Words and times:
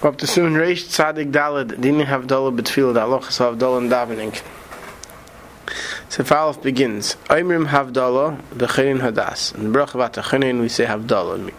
Op 0.00 0.16
de 0.16 0.28
Sun 0.28 0.54
Reish 0.54 0.84
Tzadik 0.84 1.32
Daled, 1.32 1.80
Dini 1.80 2.04
Havdalah 2.04 2.56
Betfil, 2.56 2.94
the 2.94 3.00
Aloch 3.00 3.28
is 3.30 3.38
Havdalah 3.38 3.78
and 3.78 3.90
Davening. 3.90 4.42
So 6.08 6.22
Falaf 6.22 6.62
begins. 6.62 7.16
Oimrim 7.24 7.66
Havdalah, 7.66 8.40
Bechirin 8.54 9.00
Hadas. 9.00 9.52
In 9.56 9.64
the 9.64 9.70
Brach 9.70 9.96
of 9.96 10.00
Atachirin, 10.00 10.60
we 10.60 10.68
say 10.68 10.86
Havdalah. 10.86 11.52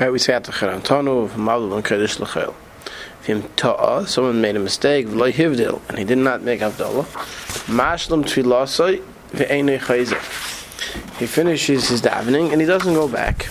Right, 0.00 0.10
we 0.10 0.18
say 0.18 0.32
Atachirin 0.32 0.80
Tonu, 0.80 1.28
Mavdal 1.28 1.76
and 1.76 1.84
Kedesh 1.84 2.18
Lechel. 2.18 2.52
Vim 3.22 3.44
Ta'a, 3.54 4.08
someone 4.08 4.40
made 4.40 4.56
a 4.56 4.58
mistake, 4.58 5.06
V'loi 5.06 5.32
Hivdil, 5.32 5.80
and 5.88 5.98
he 6.00 6.04
did 6.04 6.18
not 6.18 6.42
make 6.42 6.58
Havdalah. 6.58 7.04
Mashlam 7.68 8.24
Tfilasai, 8.24 9.00
V'einei 9.30 9.78
Chayzer. 9.78 10.18
He 11.20 11.26
finishes 11.28 11.88
his 11.90 12.02
davening, 12.02 12.50
and 12.50 12.60
he 12.60 12.66
doesn't 12.66 12.94
go 12.94 13.06
back. 13.06 13.48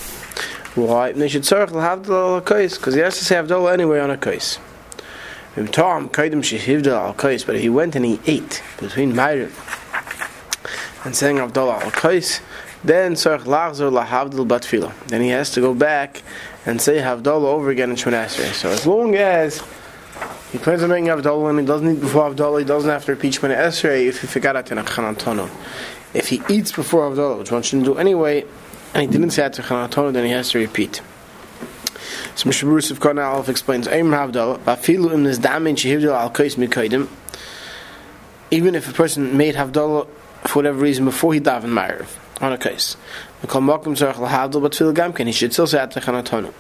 Why? 0.78 1.12
They 1.12 1.28
should 1.28 1.42
tzarich 1.42 1.72
l'havdal 1.72 2.36
al 2.36 2.42
kais 2.42 2.78
because 2.78 2.94
he 2.94 3.00
has 3.00 3.18
to 3.18 3.26
say 3.26 3.36
havdalah 3.36 3.74
anyway 3.74 4.00
on 4.00 4.12
a 4.12 4.18
kais. 4.18 4.60
Tom 5.72 6.04
al 6.04 7.14
kais, 7.14 7.44
but 7.44 7.56
if 7.56 7.62
he 7.62 7.70
went 7.70 7.96
and 7.96 8.06
he 8.06 8.20
ate 8.28 8.62
between 8.80 9.14
Ma'ariv 9.14 9.54
and 11.04 11.16
saying 11.16 11.38
havdalah 11.38 11.82
al 11.82 11.90
kais, 11.90 12.42
then 12.84 13.14
tzarich 13.14 13.46
lachzor 13.46 13.92
lahavdal 13.92 14.48
batfila. 14.48 14.94
Then 15.08 15.22
he 15.22 15.30
has 15.30 15.50
to 15.54 15.62
go 15.62 15.74
back 15.74 16.22
and 16.64 16.80
say 16.80 17.00
havdalah 17.00 17.46
over 17.46 17.72
again 17.72 17.90
in 17.90 17.96
Shemon 17.96 18.30
So 18.30 18.70
as 18.70 18.86
long 18.86 19.16
as 19.16 19.64
he 20.52 20.60
plans 20.60 20.84
on 20.84 20.92
making 20.92 21.08
havdalah 21.08 21.50
and 21.50 21.60
he 21.60 21.66
doesn't 21.66 21.90
eat 21.90 22.02
before 22.02 22.30
havdalah, 22.30 22.60
he 22.60 22.66
doesn't 22.66 22.92
have 22.92 23.04
to 23.06 23.14
repeat 23.14 23.34
Shemon 23.34 23.58
Esrei 23.58 24.06
if 24.06 24.22
he 24.22 24.28
forgot 24.28 24.56
a 24.56 24.62
chanantono. 24.62 25.50
If 26.14 26.28
he 26.28 26.44
eats 26.48 26.72
before 26.72 27.10
havdalah, 27.10 27.40
which 27.40 27.52
one 27.52 27.64
shouldn't 27.64 27.86
do 27.86 27.98
anyway 27.98 28.46
and 28.98 29.06
he 29.06 29.12
didn't 29.12 29.30
say 29.30 29.46
it 29.46 29.54
to 29.54 29.62
Chanatona, 29.62 30.12
then 30.12 30.26
he 30.26 30.32
has 30.32 30.50
to 30.50 30.58
repeat. 30.58 31.02
So 32.36 32.50
Mr. 32.50 32.64
Bruce 32.64 32.90
of 32.90 33.00
Karna 33.00 33.22
Aleph 33.22 33.48
explains, 33.48 33.88
even 33.88 34.14
if 38.76 38.90
a 38.90 38.94
person 38.94 39.38
made 39.38 39.54
Havdal 39.56 40.08
for 40.46 40.56
whatever 40.56 40.80
reason 40.80 41.06
before 41.06 41.34
he 41.34 41.40
davened 41.40 41.74
Ma'ariv, 41.74 42.08
on 42.42 42.54
a 42.54 42.58
case. 42.58 42.98
But 43.42 43.50
Tfil 43.52 44.94
Gamkin, 44.96 45.28
he 45.28 45.32
should 45.32 45.54
still 45.54 45.68
say 45.68 45.84
it 45.84 45.92
to 45.92 46.00
Chanatona. 46.00 46.52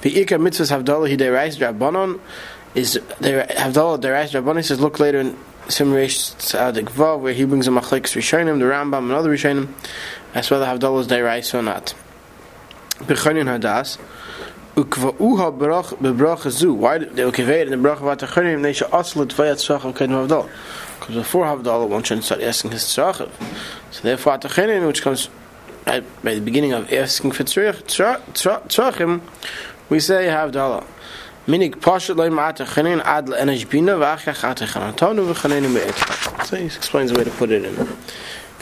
V'ikar 0.00 0.38
mitzvahs 0.38 0.70
Havdal, 0.70 1.08
he 1.08 1.16
derais 1.16 1.58
Rabbanon, 1.58 2.20
is 2.76 3.00
Havdal 3.20 3.98
derais 4.00 4.30
Rabbanon, 4.30 4.62
says, 4.64 4.78
look 4.80 5.00
later 5.00 5.18
in 5.18 5.36
Simresh 5.66 6.36
Tzadik 6.36 6.90
Vav, 6.90 7.20
where 7.20 7.32
he 7.32 7.44
brings 7.44 7.66
a 7.66 7.70
Machlekes 7.70 8.14
Rishonim, 8.14 8.58
the 8.60 8.66
Rambam, 8.66 8.98
and 9.04 9.12
other 9.12 9.30
Rishonim, 9.34 9.68
as 10.34 10.50
whether 10.50 10.66
Havdalah 10.66 11.38
is 11.38 11.54
or 11.54 11.62
not. 11.62 11.94
Bechonin 12.98 13.58
Hadas, 13.58 13.98
Ukva'uha 14.74 15.56
Barach 15.56 15.96
Bebrach 15.98 16.50
Zu. 16.50 16.74
Why 16.74 16.98
did 16.98 17.14
they 17.14 17.62
in 17.62 17.70
the 17.70 17.76
Brach 17.76 17.98
of 17.98 18.18
Atachonim? 18.18 18.62
They 18.62 18.72
should 18.72 18.90
also 18.90 19.24
Tvayat 19.24 19.54
Tzach 19.54 19.84
of 19.84 19.94
Kedem 19.94 20.26
Havdalah. 20.26 20.50
Because 20.98 21.14
before 21.14 21.44
Havdalah, 21.44 21.88
one 21.88 22.02
shouldn't 22.02 22.24
start 22.24 22.42
asking 22.42 22.72
his 22.72 22.82
Tzach. 22.82 23.30
So 23.92 24.02
therefore, 24.02 24.36
Atachonim, 24.38 24.86
which 24.86 25.02
comes 25.02 25.28
at, 25.86 26.02
by 26.24 26.34
the 26.34 26.40
beginning 26.40 26.72
of 26.72 26.92
asking 26.92 27.30
for 27.30 27.44
Tzachim, 27.44 29.20
we 29.88 30.00
say 30.00 30.26
Havdalah. 30.26 30.84
Minik 31.46 31.76
Pashat 31.76 32.16
Leim 32.16 32.36
Atachonim 32.36 33.00
Ad 33.04 33.26
Le'enesh 33.26 33.68
Bina 33.70 33.92
V'achach 33.92 34.54
Atachanatonu 34.54 35.32
V'chanenim 35.32 35.74
Be'et. 35.74 36.46
So 36.46 36.56
he 36.56 36.64
explains 36.64 37.12
the 37.12 37.18
way 37.18 37.24
to 37.24 37.30
put 37.30 37.50
it 37.50 37.64
in. 37.64 37.96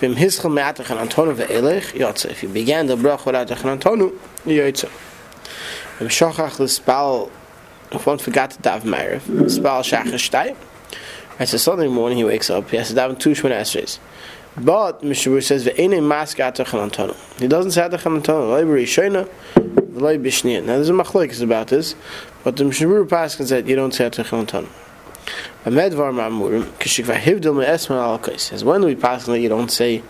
Vim 0.03 0.17
hischel 0.17 0.53
me'atach 0.53 0.91
an 0.91 0.98
antonu 0.98 1.33
ve'elech, 1.33 1.92
yotze. 1.92 2.28
If 2.28 2.42
you 2.42 2.48
began 2.48 2.89
the 2.89 2.97
brach 2.97 3.25
without 3.25 3.48
an 3.53 3.78
antonu, 3.78 4.19
yotze. 4.44 4.91
Vim 6.00 6.09
shochach 6.09 6.59
l'spal, 6.59 7.31
if 7.92 8.05
one 8.05 8.19
forgot 8.19 8.50
to 8.50 8.59
dav 8.62 8.84
me'erev, 8.84 9.20
spal 9.48 9.84
shachar 9.84 10.14
shtay, 10.14 10.56
right, 11.39 11.48
so 11.48 11.56
Sunday 11.56 11.86
morning 11.86 12.19
he 12.19 12.25
wakes 12.25 12.50
up, 12.50 12.69
he 12.70 12.78
has 12.78 12.89
to 12.89 12.94
daven 12.97 13.17
two 13.17 13.31
shmona 13.31 13.61
esreis. 13.61 14.00
But, 14.56 15.03
Mr. 15.03 15.41
says, 15.41 15.69
ve'ene 15.69 16.05
mask 16.05 16.38
atach 16.38 16.75
an 16.75 16.91
antonu. 16.91 17.38
He 17.38 17.47
doesn't 17.47 17.71
say 17.71 17.82
atach 17.82 18.05
an 18.05 18.21
antonu, 18.21 18.49
loy 18.50 18.65
b'rishayna, 18.65 19.28
loy 20.00 20.19
b'shniyah. 20.19 20.65
Now 20.65 20.75
there's 20.75 20.88
a 20.88 20.93
machlokes 20.94 21.41
about 21.41 21.69
this, 21.69 21.94
but 22.43 22.56
the 22.56 22.65
Mr. 22.65 23.06
Paskin 23.06 23.47
said, 23.47 23.69
you 23.69 23.76
don't 23.76 23.94
say 23.94 24.10
atach 24.10 24.32
an 24.32 24.47
antonu. 24.47 24.69
Amedvar 25.65 26.12
Ma'amurim, 26.12 26.65
Kishikva 26.81 27.15
Hivdil 27.15 27.55
Me'esma 27.55 27.95
Al 27.95 28.39
Says 28.39 28.65
when 28.65 28.84
we 28.84 28.97
pass 28.97 29.28
you 29.28 29.49
don't 29.49 29.71
say 29.71 30.03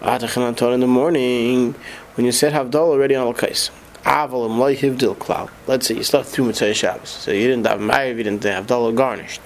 Atachan 0.00 0.56
Torah 0.56 0.74
in 0.74 0.80
the 0.80 0.86
morning 0.86 1.74
when 2.14 2.24
you 2.24 2.30
said 2.30 2.52
Havdal 2.52 2.76
already 2.76 3.16
on 3.16 3.26
Al 3.26 3.34
Kais. 3.34 3.72
Aval 4.04 4.46
and 4.46 4.60
Loi 4.60 4.76
Hivdil 4.76 5.16
Klal. 5.16 5.50
Let's 5.66 5.88
say 5.88 5.96
you 5.96 6.04
slept 6.04 6.28
through 6.28 6.44
Mitzvah 6.44 6.72
Shabbos, 6.72 7.08
so 7.08 7.32
you 7.32 7.48
didn't 7.48 7.66
have 7.66 7.80
Ma'ariv, 7.80 8.16
you 8.18 8.22
didn't 8.22 8.44
have 8.44 8.68
Havdal 8.68 8.94
garnished, 8.94 9.40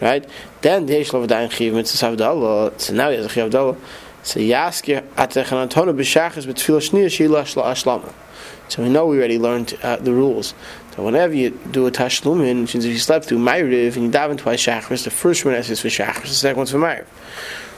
right? 0.00 0.28
Then 0.62 0.86
the 0.86 0.94
Yeshlo 0.94 1.28
V'dayin 1.28 1.52
Chiv 1.52 1.74
Mitzvah 1.74 2.16
Havdal. 2.16 2.80
So 2.80 2.92
now 2.92 3.10
he 3.10 3.16
has 3.18 3.26
a 3.26 3.28
Chiv 3.28 3.52
Havdal. 3.52 3.78
So 4.24 4.40
Yaskir 4.40 5.06
Atachan 5.14 5.70
Torah 5.70 5.94
B'Shachas 5.94 6.44
B'Tfilah 6.44 6.90
Shniya 6.90 7.08
Shila 7.08 7.44
Ashlama. 7.44 8.12
So 8.68 8.82
we 8.82 8.88
know 8.88 9.06
we 9.06 9.18
already 9.18 9.38
learned 9.38 9.78
uh, 9.82 9.96
the 9.96 10.12
rules. 10.12 10.54
So 10.94 11.02
whenever 11.02 11.34
you 11.34 11.50
do 11.70 11.86
a 11.86 11.90
tashlumin, 11.90 12.62
which 12.62 12.74
means 12.74 12.84
if 12.84 12.92
you 12.92 12.98
slept 12.98 13.24
through 13.24 13.38
Ma'ariv 13.38 13.96
and 13.96 14.04
you 14.04 14.10
daven 14.10 14.36
twice 14.36 14.62
Shachris, 14.62 15.04
the 15.04 15.10
first 15.10 15.44
one 15.44 15.54
is 15.54 15.80
for 15.80 15.88
Shachris, 15.88 16.22
the 16.22 16.28
second 16.28 16.58
one's 16.58 16.70
for 16.70 16.78
Ma'ariv. 16.78 17.06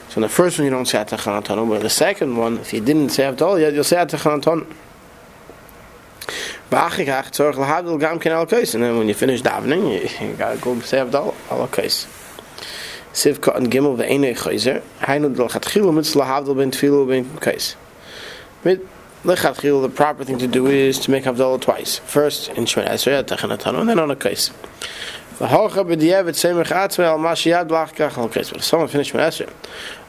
So 0.09 0.17
in 0.17 0.21
the 0.23 0.29
first 0.29 0.57
one 0.57 0.65
you 0.65 0.71
don't 0.71 0.85
say 0.85 0.97
Atachanatonu, 0.97 1.69
but 1.69 1.81
the 1.81 1.89
second 1.89 2.35
one, 2.35 2.57
if 2.57 2.73
you 2.73 2.81
didn't 2.81 3.09
say 3.09 3.23
Avdol 3.23 3.61
yet, 3.61 3.73
you'll 3.73 3.83
say 3.83 3.97
Atachanatonu. 3.97 4.65
And 6.71 6.81
then 8.83 8.97
when 8.97 9.07
you 9.07 9.13
finish 9.13 9.41
davening, 9.41 9.93
you, 9.93 10.27
you 10.27 10.33
gotta 10.35 10.57
go 10.57 10.77
say 10.81 10.97
Avdol, 10.97 11.33
al 11.51 11.67
kais. 11.67 12.07
Sivka 13.13 13.55
and 13.55 13.71
Gimel 13.71 13.95
ve'enei 13.95 14.35
chayzer, 14.35 14.81
hainu 14.99 15.33
del 15.33 15.47
chatchilu 15.47 15.93
mitzvah 15.93 16.25
havdol 16.25 16.57
ben 16.57 16.71
tfilu 16.71 17.07
ben 17.07 17.23
kais. 17.39 17.75
Lechatchil, 19.25 19.81
the 19.81 19.89
proper 19.89 20.23
thing 20.23 20.37
to 20.37 20.45
do 20.45 20.67
is 20.67 20.99
to 20.99 21.09
make 21.09 21.23
Havdalah 21.23 21.59
twice. 21.59 21.97
First 21.97 22.49
in 22.49 22.65
Shemon 22.65 22.87
Esrei, 22.89 23.23
Tachanatanu, 23.23 23.79
and 23.79 23.89
then 23.89 23.97
on 23.97 24.11
a 24.11 24.15
case. 24.15 24.51
V'hocha 25.39 25.83
b'diyevet 25.83 26.35
semech 26.35 26.67
atzmei 26.67 27.05
al 27.05 27.17
mashiyad 27.17 27.67
blachkach 27.67 28.19
al 28.19 28.29
case. 28.29 28.51
But 28.51 28.59
if 28.59 28.65
someone 28.65 28.87
finished 28.87 29.13
Shemon 29.13 29.27
Esrei, 29.27 29.51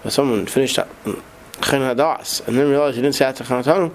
or 0.05 0.11
someone 0.11 0.45
finished 0.45 0.77
mm, 0.77 1.23
Chen 1.63 1.81
Hadas, 1.81 2.47
and 2.47 2.59
then 2.59 2.69
realized 2.69 2.97
he 2.97 3.01
didn't 3.01 3.15
say 3.15 3.25
Tachanatanu, 3.25 3.91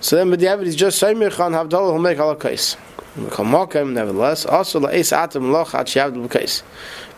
so 0.00 0.16
then 0.16 0.30
b'diyevet 0.30 0.64
he's 0.64 0.74
just 0.74 1.02
semech 1.02 1.38
on 1.38 1.52
Havdalah, 1.52 1.92
he'll 1.92 1.98
make 1.98 2.16
al 2.16 2.34
case. 2.34 2.78
Nevertheless, 3.14 4.46
also 4.46 4.80
la'es 4.80 5.14
atem 5.14 5.52
loch 5.52 5.74
at 5.74 5.86
sheyavd 5.86 6.30
case. 6.30 6.62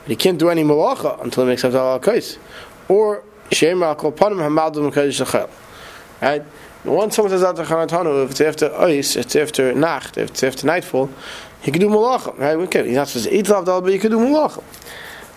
But 0.02 0.10
he 0.10 0.16
can't 0.16 0.40
do 0.40 0.48
any 0.48 0.64
malacha 0.64 1.22
until 1.22 1.44
he 1.44 1.50
makes 1.50 1.62
Havdalah 1.62 1.92
al 1.92 2.00
case. 2.00 2.36
Or 2.88 3.22
shemer 3.50 3.84
al 3.86 3.94
kol 3.94 4.10
panim 4.10 4.38
hamadum 4.38 4.92
kodesh 4.92 5.20
l'chel. 5.20 5.48
Right? 6.20 6.42
Once 6.85 7.15
someone 7.15 7.31
says 7.31 7.43
after 7.43 7.63
Chanatanu, 7.63 8.25
if 8.25 8.31
it's 8.31 8.41
after 8.41 8.69
Ois, 8.69 9.15
it's 9.15 9.35
after 9.35 9.73
Nacht, 9.73 10.17
if 10.17 10.31
it's 10.31 10.43
after 10.43 10.67
nightfall, 10.67 11.09
he 11.61 11.71
can 11.71 11.79
do 11.79 11.87
Malachim, 11.87 12.37
right? 12.37 12.57
Okay, 12.57 12.85
he's 12.85 12.95
not 12.95 13.07
supposed 13.07 13.29
to 13.29 13.35
eat 13.35 13.45
Lavdal, 13.45 13.81
but 13.81 13.93
you 13.93 13.99
can 13.99 14.11
do 14.11 14.19
Malachim. 14.19 14.63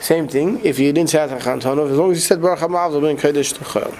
Same 0.00 0.26
thing, 0.26 0.60
if 0.64 0.78
you 0.78 0.92
didn't 0.92 1.10
say 1.10 1.20
after 1.20 1.36
Chanatanu, 1.36 1.90
as 1.90 1.96
long 1.96 2.10
as 2.10 2.16
you 2.18 2.22
said 2.22 2.42
Baruch 2.42 2.58
HaMavdal, 2.58 3.00
ben 3.00 3.16
Kodesh 3.16 3.54
Techel. 3.54 3.96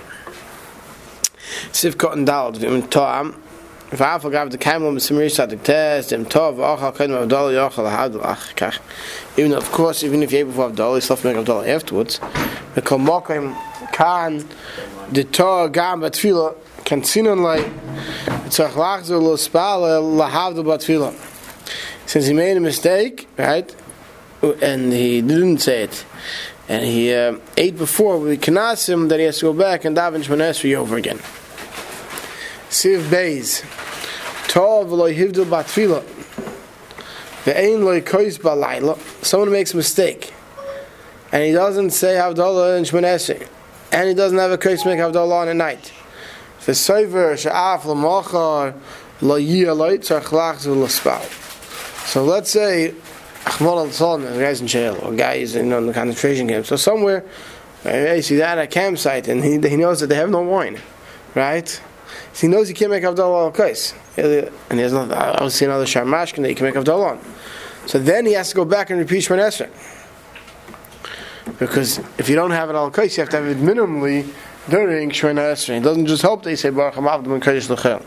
Sivkot 1.70 2.14
and 2.14 2.26
Dal, 2.26 2.52
Vim 2.52 2.82
To'am, 2.82 3.34
ואף 3.92 4.26
אגב 4.26 4.48
דקיימו 4.48 4.92
מסמיר 4.92 5.28
צדיק 5.28 5.62
טס, 5.62 6.12
דם 6.12 6.24
טוב, 6.24 6.58
ואוכל 6.58 6.90
קודם 6.90 7.12
אבדול 7.14 7.52
יוכל 7.52 7.82
להבדל 7.82 8.18
אחר 8.22 8.52
כך. 8.56 8.78
Even 9.36 9.52
of 9.52 9.72
course, 9.72 10.02
even 10.02 10.22
if 10.22 10.32
you 10.32 10.38
ate 10.38 10.48
before 10.48 10.66
Abdullah, 10.66 10.96
you 10.96 11.00
still 11.00 11.16
have 11.16 11.22
to 11.22 11.28
make 11.28 11.36
Abdullah 11.36 11.68
afterwards. 11.68 12.20
וכל 12.76 12.98
מוקרים 12.98 13.54
כאן, 13.92 14.38
דתור 15.12 15.66
גם 15.70 16.00
בתפילה, 16.00 16.48
kan 16.91 17.05
sinon 17.05 17.41
like 17.41 17.65
tzach 18.51 18.71
lachzer 18.71 19.21
lo 19.21 19.37
spala 19.37 20.01
lahavdu 20.01 20.61
batfila. 20.61 21.13
Since 22.05 22.25
he 22.25 22.33
made 22.33 22.57
a 22.57 22.59
mistake, 22.59 23.29
right, 23.37 23.73
and 24.61 24.91
he 24.91 25.21
didn't 25.21 25.59
say 25.59 25.83
it, 25.83 26.05
and 26.67 26.83
he 26.83 27.13
uh, 27.13 27.37
ate 27.55 27.77
before, 27.77 28.19
we 28.19 28.35
can 28.35 28.57
ask 28.57 28.89
him 28.89 29.07
that 29.07 29.19
he 29.19 29.25
has 29.25 29.39
to 29.39 29.45
go 29.45 29.53
back 29.53 29.85
and 29.85 29.95
daven 29.95 30.21
shmanesri 30.21 30.75
over 30.75 30.97
again. 30.97 31.19
Siv 32.69 33.03
Beis, 33.03 33.61
Tov 34.49 34.89
lo 34.89 35.09
hivdu 35.09 35.45
batfila, 35.45 36.03
ve'ein 37.45 37.85
lo 37.85 38.01
kois 38.01 38.37
balayla. 38.37 38.97
Someone 39.23 39.49
makes 39.53 39.73
a 39.73 39.77
mistake, 39.77 40.33
and 41.31 41.41
he 41.41 41.53
doesn't 41.53 41.91
say 41.91 42.15
havdalah 42.15 42.77
in 42.77 42.83
shmanesri, 42.83 43.47
and 43.93 44.09
he 44.09 44.13
doesn't 44.13 44.37
have 44.37 44.51
a 44.51 44.57
kois 44.57 44.85
make 44.85 44.99
havdalah 44.99 45.43
on 45.43 45.47
a 45.47 45.53
night. 45.53 45.93
Yiyaloi 49.37 49.99
tzarch 49.99 50.31
lachzu 50.31 50.75
l'spal. 50.75 51.21
So 52.07 52.23
let's 52.23 52.49
say 52.49 52.93
al-Tzolman, 53.45 54.35
a 54.35 54.39
guy's 54.39 54.61
in 54.61 54.67
jail, 54.67 54.99
or 55.01 55.13
a 55.13 55.15
guy 55.15 55.35
is 55.35 55.55
in, 55.55 55.71
in 55.71 55.87
the 55.87 55.93
concentration 55.93 56.47
camp. 56.47 56.65
So 56.65 56.75
somewhere, 56.75 57.23
right, 57.85 58.15
he's 58.15 58.31
at 58.39 58.57
a 58.57 58.67
campsite, 58.67 59.27
and 59.27 59.43
he, 59.43 59.59
he 59.69 59.77
knows 59.77 59.99
that 59.99 60.07
they 60.07 60.15
have 60.15 60.29
no 60.29 60.41
wine, 60.41 60.79
right? 61.35 61.67
So 62.33 62.41
he 62.41 62.47
knows 62.47 62.67
he 62.67 62.73
can't 62.73 62.91
make 62.91 63.03
Avdallah 63.03 63.45
al 63.45 63.51
kais. 63.51 63.93
And 64.17 64.51
he 64.71 64.79
has 64.79 64.93
not, 64.93 65.11
obviously 65.11 65.67
another 65.67 65.85
Sharmashkin 65.85 66.41
that 66.41 66.49
he 66.49 66.55
can 66.55 66.65
make 66.65 66.75
Avdallah 66.75 67.11
on. 67.11 67.19
So 67.87 67.99
then 67.99 68.25
he 68.25 68.33
has 68.33 68.49
to 68.49 68.55
go 68.55 68.65
back 68.65 68.89
and 68.89 68.99
repeat 68.99 69.23
Shemon. 69.23 69.69
Because 71.57 71.99
if 72.17 72.29
you 72.29 72.35
don't 72.35 72.51
have 72.51 72.69
it 72.69 72.75
al 72.75 72.91
kais, 72.91 73.17
you 73.17 73.21
have 73.21 73.29
to 73.29 73.37
have 73.37 73.45
it 73.45 73.57
minimally 73.57 74.31
during 74.69 75.09
Shemon 75.09 75.37
Esrei. 75.37 75.77
It 75.77 75.83
doesn't 75.83 76.05
just 76.05 76.21
help 76.21 76.45
you 76.45 76.55
say 76.55 76.69
Baruch 76.69 76.95
Hamavdim 76.95 77.33
and 77.33 77.41
Kodesh 77.41 77.69
L'chel. 77.69 78.05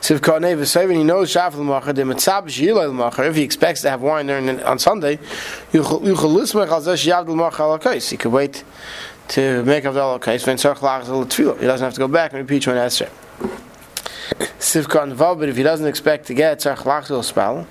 Siv 0.00 0.20
Karnei 0.20 0.56
V'Sevin, 0.56 0.96
he 0.96 1.04
knows 1.04 1.32
Shaf 1.32 1.54
L'Macher, 1.54 1.92
the 1.94 2.02
Mitzab 2.02 2.44
Sh'yilay 2.44 2.88
L'Macher, 2.88 3.24
if 3.24 3.36
he 3.36 3.42
expects 3.42 3.80
to 3.82 3.90
have 3.90 4.02
wine 4.02 4.26
during 4.26 4.48
on 4.62 4.78
Sunday, 4.78 5.16
Yuchel 5.72 6.02
Lismech 6.02 6.68
Al 6.68 6.82
Zesh 6.82 7.06
Yav 7.06 7.26
L'Macher 7.26 7.60
Al 7.60 7.78
Kais. 7.78 8.10
He 8.10 8.16
could 8.16 8.32
wait 8.32 8.64
to 9.28 9.62
make 9.64 9.84
up 9.84 9.94
the 9.94 10.00
Al 10.00 10.18
Kais, 10.18 10.46
when 10.46 10.56
Tzarech 10.56 10.78
Lachas 10.78 11.08
Al 11.08 11.24
Tfilah. 11.24 11.58
He 11.58 11.66
doesn't 11.66 11.84
have 11.84 11.94
to 11.94 12.00
go 12.00 12.08
back 12.08 12.32
and 12.32 12.40
repeat 12.40 12.62
Shemon 12.62 12.86
Esrei. 12.86 13.10
Sivka 14.58 15.14
Vav, 15.14 15.38
but 15.38 15.48
if 15.48 15.56
he 15.56 15.62
doesn't 15.62 15.86
expect 15.86 16.26
to 16.26 16.34
get 16.34 16.60
Tzarech 16.60 16.78
Lachas 16.78 17.24
spell, 17.24 17.66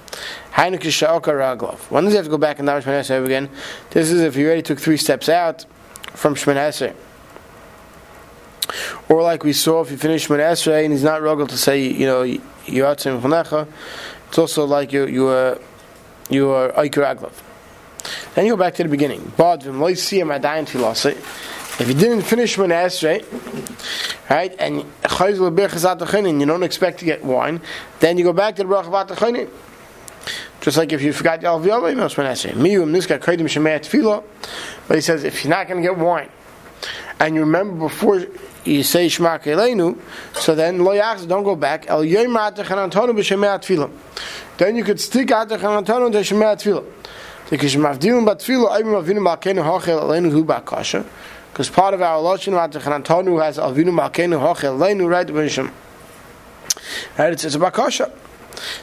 Heineke 0.53 0.91
Sha'oka 0.91 1.31
Raglov. 1.31 1.77
When 1.91 2.03
does 2.05 2.13
he 2.13 2.17
have 2.17 2.25
to 2.25 2.31
go 2.31 2.37
back 2.37 2.59
and 2.59 2.67
daven 2.67 2.81
Shemon 2.81 3.01
Esrei 3.01 3.23
again? 3.23 3.49
This 3.91 4.11
is 4.11 4.21
if 4.21 4.35
he 4.35 4.45
already 4.45 4.63
took 4.63 4.79
three 4.79 4.97
steps 4.97 5.29
out 5.29 5.65
from 6.13 6.35
Shemon 6.35 6.55
Esrei. 6.55 6.95
Or 9.09 9.21
like 9.21 9.43
we 9.43 9.53
saw, 9.53 9.81
if 9.81 9.91
you 9.91 9.97
finish 9.97 10.27
Shemon 10.27 10.39
Esrei 10.39 10.83
and 10.83 10.93
he's 10.93 11.03
not 11.03 11.21
rugged 11.21 11.49
to 11.49 11.57
say, 11.57 11.85
you 11.85 12.05
know, 12.05 12.23
you 12.23 12.85
are 12.85 12.95
Tzim 12.95 13.67
it's 14.27 14.37
also 14.37 14.65
like 14.65 14.91
you 14.91 15.07
you 15.07 15.27
are 15.27 15.57
you 16.29 16.49
are 16.49 16.71
Eiker 16.73 17.03
Raglov. 17.03 17.31
Then 18.35 18.45
you 18.45 18.53
go 18.53 18.57
back 18.57 18.75
to 18.75 18.83
the 18.83 18.89
beginning. 18.89 19.31
If 21.79 21.87
you 21.87 21.93
didn't 21.93 22.23
finish 22.23 22.57
Shemon 22.57 22.71
Esrei, 22.71 23.23
right, 24.29 24.55
and 24.59 24.77
you 26.39 26.45
don't 26.45 26.63
expect 26.63 26.99
to 26.99 27.05
get 27.05 27.23
wine, 27.23 27.61
then 27.99 28.17
you 28.17 28.23
go 28.23 28.33
back 28.33 28.55
to 28.55 28.63
the 28.63 28.69
Bracha 28.69 29.07
Vatachinin. 29.07 29.49
Just 30.59 30.77
like 30.77 30.91
if 30.91 31.01
you 31.01 31.13
forgot 31.13 31.39
the 31.39 31.47
Alviyah, 31.47 31.91
you 31.91 31.97
Shemon 31.97 32.31
Esrei. 32.31 32.53
Miyum 32.53 32.89
Niska 32.91 33.19
Kaidim 33.19 33.47
Shemei. 33.47 34.23
But 34.87 34.95
he 34.95 35.01
says 35.01 35.23
if 35.23 35.43
you're 35.43 35.51
not 35.51 35.67
going 35.67 35.81
to 35.81 35.87
get 35.87 35.97
wine, 35.97 36.29
and 37.19 37.35
you 37.35 37.41
remember 37.41 37.87
before 37.87 38.25
you 38.63 38.83
say 38.83 39.07
Shema 39.07 39.39
Keleinu, 39.39 39.97
so 40.33 40.53
then 40.55 40.83
lo 40.83 40.93
don't 41.25 41.43
go 41.43 41.55
back. 41.55 41.87
El. 41.87 42.01
Then 44.57 44.75
you 44.75 44.83
could 44.83 44.99
stick 44.99 45.27
Atachanantonu 45.27 46.11
to 46.11 46.19
Shemei 46.19 46.55
Tefillah. 46.55 46.85
Because 47.49 47.75
Mavdilim 47.75 48.25
Batfillah, 48.25 48.81
Ayim 48.81 49.01
Avinu 49.01 49.19
Malkenu 49.19 49.63
Hachel 49.63 50.01
Aleinu 50.01 50.31
Hu 50.31 50.43
Bakasha. 50.43 51.05
Because 51.51 51.69
part 51.69 51.93
of 51.93 52.01
our 52.01 52.21
Lashon 52.21 52.53
Atachanantonu 52.53 53.41
has 53.41 53.57
Avinu 53.57 53.91
Malkenu 53.97 54.39
Hachel 54.39 54.77
Aleinu 54.77 55.09
right 55.09 55.27
B'Shem. 55.27 55.71
Right, 57.17 57.33
it's, 57.33 57.45
it's 57.45 57.55
a 57.55 57.59
Bakasha. 57.59 58.11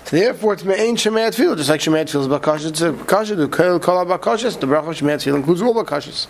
So 0.04 0.16
therefore, 0.16 0.54
it's 0.54 0.64
me'ain 0.64 0.96
shemayat 0.96 1.34
tefillah, 1.34 1.56
just 1.56 1.68
like 1.68 1.80
shemayat 1.80 2.04
tefillah 2.04 2.20
is 2.20 2.28
bakasha. 2.28 2.68
It's 2.68 2.80
a 2.80 2.92
bakasha. 2.92 3.36
The 3.36 3.48
kol 3.48 3.78
bakashas. 4.06 4.60
The 4.60 4.66
bracha 4.66 4.88
of 4.88 4.96
shemayat 4.96 5.16
tefillah 5.16 5.36
includes 5.36 5.62
all 5.62 5.74
bakashas. 5.74 6.26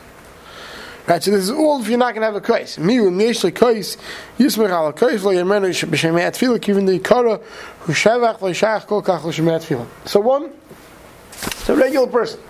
Right, 1.06 1.23
so 1.23 1.33
this 1.33 1.45
is 1.45 1.51
all 1.51 1.83
if 1.83 1.89
you're 1.89 1.99
not 1.99 2.15
going 2.15 2.23
to 2.23 2.27
have 2.27 2.35
a 2.35 2.41
kais. 2.41 2.79
Miu 2.79 3.11
yesh 3.21 3.43
lekais 3.43 3.99
yismech 4.39 4.71
al 4.71 4.91
kais 4.95 5.23
lo 5.23 5.33
yemenu 5.33 5.69
b'shemayat 5.69 6.33
tefillah 6.33 6.59
kivin 6.59 6.87
the 6.87 6.99
kara 6.99 7.41
hu 7.81 7.93
shevach 7.93 8.41
lo 8.41 8.51
shach 8.53 8.87
kol 8.87 9.03
kach 9.03 9.23
lo 9.23 9.31
shemayat 9.31 9.67
tefillah. 9.67 9.87
So 10.09 10.21
one, 10.21 10.51
it's 11.33 11.69
a 11.69 11.77
regular 11.77 12.06
person 12.06 12.41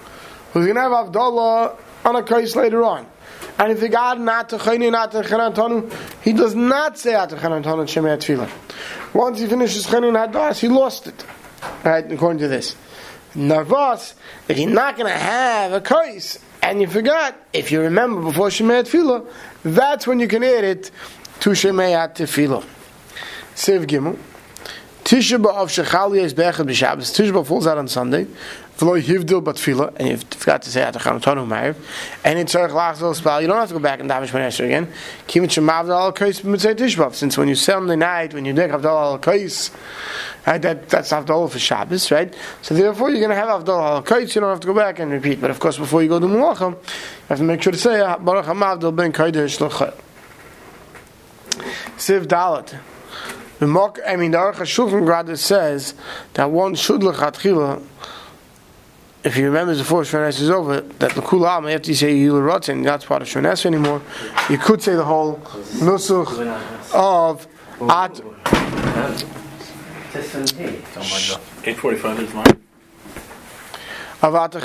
who's 0.53 0.67
going 0.67 0.77
to 0.77 0.83
have 0.83 0.93
avdallah 0.93 1.77
on 2.05 2.15
a 2.15 2.23
kais 2.23 2.55
later 2.55 2.85
on. 2.85 3.07
And 3.59 3.73
if 3.73 3.83
he 3.83 3.89
got 3.89 4.21
not 4.21 4.51
to 4.51 4.59
chayni, 4.59 4.93
not 4.93 5.11
to 5.13 5.23
chanantonu, 5.23 5.93
he 6.23 6.33
does 6.33 6.55
not 6.55 6.97
say 6.97 7.15
at 7.15 7.31
to 7.31 7.37
chanantonu 7.37 7.87
shemayat 7.89 8.19
tefillah. 8.19 9.15
Once 9.15 9.41
he 9.41 9.49
finishes 9.49 9.85
chayni 9.89 10.13
hadas, 10.13 10.61
he 10.61 10.69
lost 10.69 11.09
it. 11.09 11.25
Right, 11.85 12.11
according 12.13 12.39
to 12.39 12.47
this. 12.47 12.77
Narvas, 13.35 14.15
if 14.49 14.59
you're 14.59 14.71
not 14.71 14.97
going 14.97 15.13
to 15.13 15.19
have 15.19 15.73
a 15.73 15.81
kais, 15.81 16.39
and 16.63 16.81
you 16.81 16.87
forgot, 16.87 17.37
if 17.53 17.71
you 17.71 17.81
remember 17.81 18.23
before 18.23 18.49
Shemayat 18.49 18.85
Tefillah, 18.85 19.29
that's 19.65 20.07
when 20.07 20.21
you 20.21 20.29
can 20.29 20.43
add 20.43 20.65
it 20.65 20.91
to 21.41 21.51
Shemayat 21.51 22.17
Tefillah. 22.17 22.65
Sev 23.55 23.87
Gimel. 23.87 24.19
Tisha 25.05 25.39
B'Av 25.39 25.67
Shechali 25.69 26.21
is 26.21 26.33
Bechad 26.33 26.67
B'Shabbos. 26.67 27.13
Tisha 27.13 27.31
B'Av 27.31 27.47
falls 27.47 27.67
out 27.67 27.77
on 27.77 27.87
Sunday. 27.87 28.27
V'lo 28.79 28.99
Yivdil 29.01 29.45
Batfila, 29.45 29.95
and 29.97 30.09
you 30.09 30.17
forgot 30.17 30.63
to 30.63 30.71
say 30.71 30.81
at 30.81 30.95
Tonu 30.95 31.47
Ma'ariv. 31.47 31.77
And 32.25 32.39
in 32.39 32.47
Tzarech 32.47 32.71
Lachzol 32.71 33.15
Spal, 33.15 33.43
you 33.43 33.47
don't 33.47 33.59
have 33.59 33.69
to 33.69 33.75
go 33.75 33.81
back 33.81 34.01
and 34.01 34.11
daven 34.11 34.27
Shemon 34.27 34.49
Esrei 34.49 34.65
again. 34.65 34.89
Kivin 35.29 35.49
Shemav 35.49 35.91
Al 35.91 36.13
Kais 36.13 36.41
B'Mitzay 36.41 36.75
Tisha 36.75 37.15
Since 37.15 37.37
when 37.37 37.49
you 37.49 37.55
Sunday 37.55 37.97
night, 37.97 38.33
when 38.33 38.47
you 38.47 38.55
do 38.55 38.63
Avdal 38.63 38.85
Al 38.87 39.19
Kais, 39.19 39.71
right, 40.47 40.63
that, 40.63 40.89
that's 40.89 41.11
Avdal 41.11 41.51
for 41.51 41.59
Shabbos, 41.59 42.11
right? 42.11 42.35
So 42.63 42.75
therefore 42.75 43.11
you're 43.11 43.21
going 43.21 43.31
to 43.31 43.37
have 43.37 43.65
Avdal 43.65 43.81
Al 43.81 44.03
Kais, 44.03 44.35
you 44.35 44.41
don't 44.41 44.51
have 44.51 44.61
to 44.61 44.67
go 44.67 44.75
back 44.75 44.99
and 44.99 45.11
repeat. 45.11 45.41
But 45.41 45.51
of 45.51 45.59
course, 45.59 45.79
before 45.79 46.03
you 46.03 46.09
go 46.09 46.21
to 46.21 46.27
Mulacham, 46.27 46.73
you 46.73 46.79
have 47.29 47.39
to 47.39 47.45
make 47.45 47.63
sure 47.63 47.73
to 47.73 47.79
say, 47.79 48.01
ah, 48.01 48.19
Baruch 48.19 48.47
HaMavdal 48.47 48.95
Ben 48.95 49.13
Kaidesh 49.13 49.61
L'Chayr. 49.61 49.95
Siv 51.97 52.27
Dalet. 52.27 52.79
The 53.61 53.67
mock, 53.67 53.99
I 54.07 54.17
mean, 54.17 54.33
the 54.33 54.39
Aruch 54.39 54.57
HaShulchan 54.57 55.39
says 55.39 55.95
that 56.35 56.51
one 56.51 56.75
should 56.75 57.01
lechatchila. 57.01 57.83
If 59.23 59.39
you 59.39 59.47
remember 59.47 59.75
before 59.75 60.03
Shmones 60.03 60.39
is 60.41 60.51
over, 60.51 60.83
that 60.83 61.13
the 61.13 61.23
Kulam 61.23 61.73
after 61.73 61.91
you 61.91 61.95
say 61.95 62.15
Yul 62.15 62.45
Rotten, 62.45 62.83
not 62.83 63.07
part 63.07 63.23
of 63.23 63.29
Shmones 63.29 63.65
anymore. 63.65 64.03
You 64.51 64.59
could 64.59 64.83
say 64.83 64.95
the 64.95 65.05
whole 65.05 65.39
nusach 65.39 66.93
of 66.93 67.47
at. 67.89 68.21
Oh 70.17 71.41
eight 71.65 71.77
forty-five 71.77 72.21
is 72.21 72.33
mine. 72.33 72.47
Of 74.23 74.35
Atach. 74.35 74.63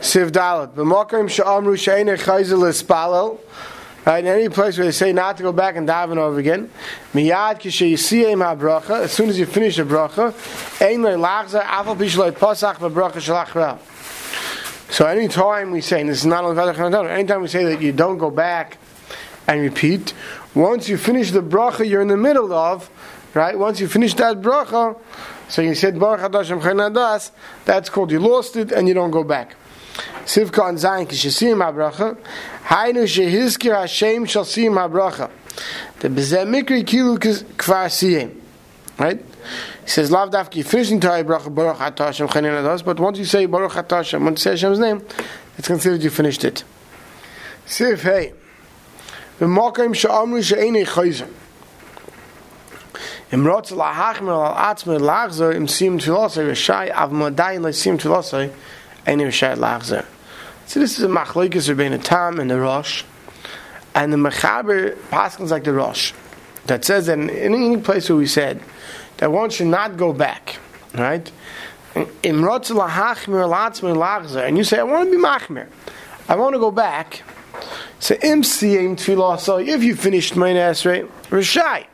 Siv 0.00 0.30
Dalet. 0.32 0.74
B'mokim 0.74 1.30
she'amru 1.30 1.78
she'ene 1.78 2.16
chayzel 2.16 2.68
espalel. 2.68 3.38
Right, 4.04 4.24
in 4.24 4.26
any 4.26 4.48
place 4.48 4.76
where 4.76 4.86
they 4.86 4.90
say 4.90 5.12
not 5.12 5.36
to 5.36 5.44
go 5.44 5.52
back 5.52 5.76
and 5.76 5.88
daven 5.88 6.16
over 6.16 6.40
again, 6.40 6.68
miyad 7.14 7.60
kishayisiyim 7.60 8.58
bracha. 8.58 9.02
As 9.02 9.12
soon 9.12 9.28
as 9.28 9.38
you 9.38 9.46
finish 9.46 9.76
the 9.76 9.84
bracha, 9.84 10.34
ein 10.82 11.02
le'lachzer 11.02 11.62
afal 11.62 11.96
pishloi 11.96 12.32
pasach 12.32 12.78
v'bracha 12.78 13.20
shalach 13.20 13.78
So 14.90 15.06
any 15.06 15.28
time 15.28 15.70
we 15.70 15.80
say, 15.80 16.00
and 16.00 16.10
this 16.10 16.18
is 16.18 16.26
not 16.26 16.42
only 16.42 17.08
anytime 17.12 17.42
we 17.42 17.46
say 17.46 17.62
that 17.66 17.80
you 17.80 17.92
don't 17.92 18.18
go 18.18 18.32
back 18.32 18.78
and 19.46 19.60
repeat, 19.60 20.12
once 20.56 20.88
you 20.88 20.98
finish 20.98 21.30
the 21.30 21.40
bracha 21.40 21.88
you're 21.88 22.02
in 22.02 22.08
the 22.08 22.16
middle 22.16 22.52
of, 22.52 22.90
right? 23.34 23.58
Once 23.58 23.80
you 23.80 23.88
finish 23.88 24.14
that 24.14 24.40
bracha, 24.40 24.98
so 25.48 25.62
you 25.62 25.74
said 25.74 25.98
baruch 25.98 26.20
hadash 26.20 27.30
that's 27.64 27.90
called 27.90 28.10
you 28.10 28.18
lost 28.18 28.56
it 28.56 28.72
and 28.72 28.88
you 28.88 28.94
don't 28.94 29.10
go 29.10 29.24
back. 29.24 29.56
Sivka 30.24 30.68
and 30.68 30.78
Zayin 30.78 31.06
kishasim 31.06 31.58
habracha. 31.58 32.16
Hainu 32.64 33.04
shehizkir 33.04 33.78
Hashem 33.78 34.24
shall 34.26 34.44
see 34.44 34.66
habracha. 34.66 35.30
The 36.00 36.08
bezeh 36.08 36.46
mikri 36.46 36.84
kilu 36.84 37.18
kvar 37.18 37.86
siyim. 37.86 38.38
Right? 38.98 39.18
He 39.82 39.90
says, 39.90 40.10
Lav 40.10 40.30
dafki, 40.30 40.64
finishing 40.64 41.00
Torah 41.00 41.24
Baruch 41.24 41.78
Atah 41.78 42.06
Hashem 42.06 42.28
Chanin 42.28 42.84
but 42.84 43.00
once 43.00 43.18
you 43.18 43.24
say 43.24 43.46
Baruch 43.46 43.72
Hashem, 43.90 44.24
once 44.24 44.40
you 44.40 44.42
say 44.42 44.50
Hashem's 44.50 44.78
name, 44.78 45.04
it's 45.58 45.66
considered 45.66 46.02
you 46.02 46.10
finished 46.10 46.44
it. 46.44 46.62
Siv, 47.66 48.00
hey, 48.00 48.32
the 49.38 49.46
V'mokim 49.46 49.94
sha'amru 49.94 50.42
she'enei 50.42 50.86
chayzer. 50.86 51.28
Im 53.32 53.46
rotz 53.46 53.72
lahachmer 53.72 54.34
al 54.46 54.74
atzmer 54.74 55.00
lachzer 55.00 55.54
im 55.56 55.66
sim 55.66 55.98
tfilosay, 55.98 56.50
v'shai 56.50 56.90
av 56.92 57.12
modayin 57.12 57.62
le 57.62 57.72
sim 57.72 57.96
tfilosay, 57.96 58.52
any 59.06 59.24
Rishayat 59.24 59.56
Lachzer. 59.56 60.04
So 60.66 60.80
this 60.80 60.98
is 60.98 61.04
a 61.04 61.08
machlokes 61.08 61.74
Rebbeinu 61.74 62.04
Tam 62.04 62.38
and 62.38 62.50
the 62.50 62.60
Rosh, 62.60 63.04
and 63.94 64.12
the 64.12 64.18
Mechaber 64.18 64.96
paskins 65.10 65.48
like 65.48 65.64
the 65.64 65.72
Rosh 65.72 66.12
that 66.66 66.84
says 66.84 67.06
that 67.06 67.18
in 67.18 67.30
any 67.30 67.78
place 67.78 68.10
where 68.10 68.18
we 68.18 68.26
said 68.26 68.60
that 69.16 69.32
one 69.32 69.48
should 69.48 69.68
not 69.68 69.96
go 69.96 70.12
back, 70.12 70.58
right? 70.94 71.32
Imrotz 71.94 72.70
lahachmir 72.70 73.48
latzmir 73.48 73.96
lachzer, 73.96 74.46
and 74.46 74.58
you 74.58 74.64
say 74.64 74.78
I 74.78 74.82
want 74.82 75.10
to 75.10 75.10
be 75.10 75.16
machmir, 75.16 75.68
I 76.28 76.36
want 76.36 76.52
to 76.52 76.58
go 76.58 76.70
back. 76.70 77.22
So 77.98 78.14
im 78.16 78.42
siyim. 78.42 79.40
So 79.40 79.58
if 79.58 79.82
you 79.82 79.96
finished 79.96 80.36
my 80.36 80.50
esrei, 80.50 81.08
rishai, 81.30 81.86